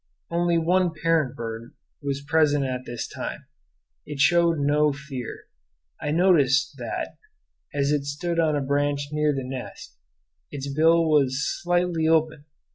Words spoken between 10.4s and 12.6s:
its bill was slightly open.